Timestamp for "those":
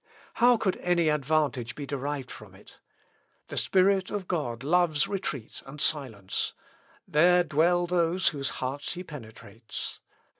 7.85-8.29